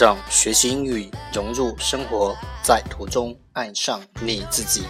[0.00, 4.84] 让学习英语融入生活，在途中爱上你自己。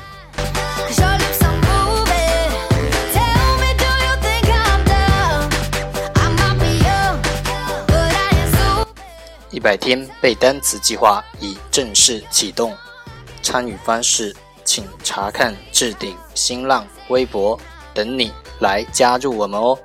[9.50, 12.76] 一百天背单词计划已正式启动，
[13.40, 17.58] 参与方式请查看置顶新浪微博，
[17.94, 19.78] 等你来加入我们哦。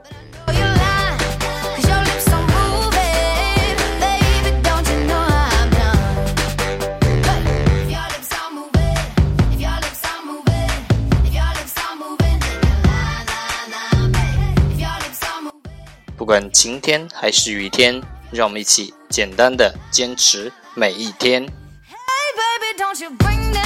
[16.33, 23.63] 管晴天还是雨天让我们一起简单的坚持每一天 hey baby, don't you bring them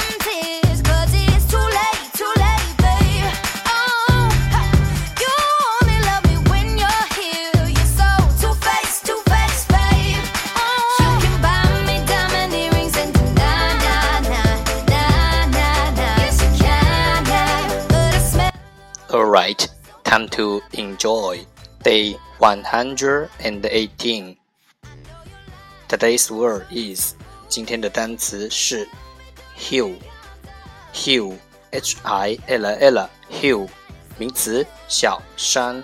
[19.10, 19.66] Alright,
[20.04, 21.46] time to enjoy
[21.83, 24.37] day 118.
[25.87, 27.13] Today's word is
[27.47, 28.87] 今天的单词是
[29.57, 29.95] hill,
[30.93, 31.37] hill,
[31.71, 33.67] h i l l, hill
[34.17, 35.83] 名词小山。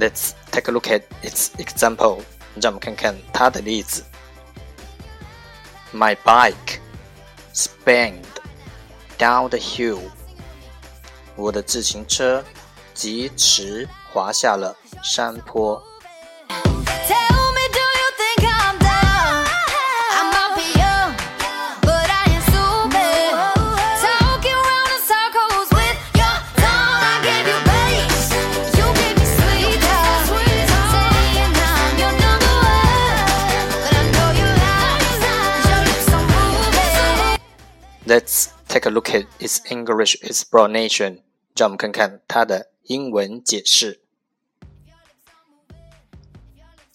[0.00, 2.22] Let's take a look at its example.
[2.60, 4.04] 让我们看看它的例子。
[5.92, 6.80] My bike
[7.54, 8.24] spanned
[9.18, 10.00] down the hill.
[11.36, 12.44] 我的自行车
[12.94, 15.82] 疾驰滑下了山坡。
[38.10, 41.22] Let's take a look at its English explanation.
[41.56, 44.00] 让我们看看它的英文解释。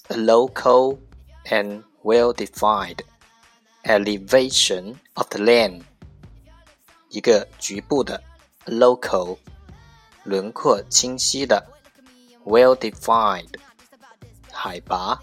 [0.08, 1.00] A local
[1.46, 3.00] and well-defined
[3.84, 5.84] elevation of the land.
[7.10, 8.24] 一个局部的
[8.66, 9.38] local
[10.24, 11.68] 轮廓清晰的
[12.46, 13.56] well-defined
[14.52, 15.20] 海拔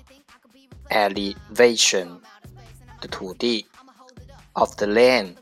[0.90, 2.20] elevation
[3.00, 3.66] 的土地
[4.52, 5.36] of the land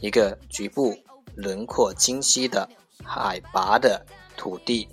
[0.00, 0.96] 一个局部
[1.34, 2.68] 轮廓清晰的
[3.02, 4.04] 海拔的
[4.36, 4.88] 土地。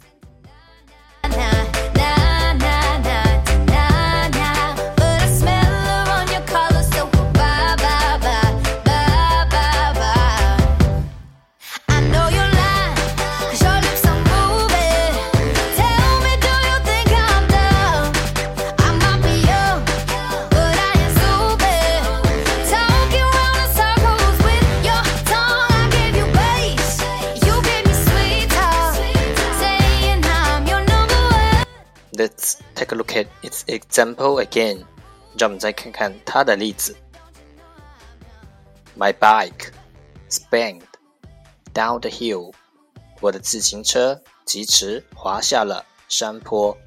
[32.76, 34.86] Take a look at its example again.
[35.38, 36.96] 让我们再看看它的例子。
[38.98, 39.72] My bike
[40.30, 40.84] spanned
[41.74, 42.54] down the hill.
[43.22, 46.78] 我的自行车疾驰滑下了山坡。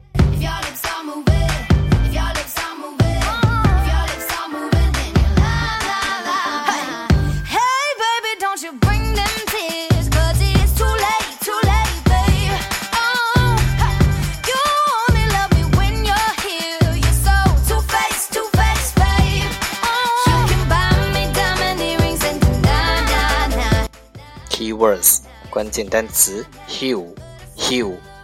[24.59, 25.19] keywords
[25.51, 27.07] 关键单词 hill,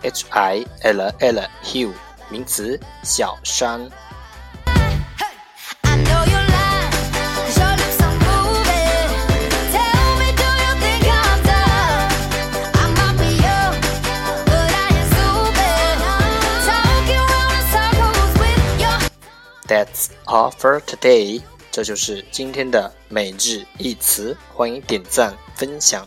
[0.02, 1.92] h i l l hill
[2.28, 3.88] 名词小山。
[19.66, 21.42] That's all for today。
[21.72, 26.06] 这就是今天的每日一词，欢迎点赞分享。